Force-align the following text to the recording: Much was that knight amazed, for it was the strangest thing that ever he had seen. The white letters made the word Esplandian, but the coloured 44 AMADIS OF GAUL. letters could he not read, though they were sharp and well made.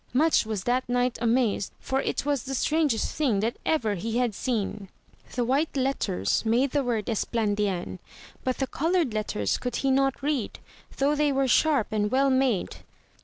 Much 0.13 0.47
was 0.47 0.63
that 0.63 0.89
knight 0.89 1.19
amazed, 1.21 1.71
for 1.79 2.01
it 2.01 2.25
was 2.25 2.41
the 2.41 2.55
strangest 2.55 3.13
thing 3.15 3.39
that 3.39 3.57
ever 3.67 3.93
he 3.93 4.17
had 4.17 4.33
seen. 4.33 4.89
The 5.35 5.43
white 5.43 5.77
letters 5.77 6.43
made 6.43 6.71
the 6.71 6.83
word 6.83 7.05
Esplandian, 7.07 7.99
but 8.43 8.57
the 8.57 8.65
coloured 8.65 9.11
44 9.11 9.11
AMADIS 9.11 9.11
OF 9.11 9.11
GAUL. 9.11 9.19
letters 9.39 9.57
could 9.59 9.75
he 9.75 9.91
not 9.91 10.23
read, 10.23 10.57
though 10.97 11.13
they 11.13 11.31
were 11.31 11.47
sharp 11.47 11.89
and 11.91 12.09
well 12.09 12.31
made. 12.31 12.77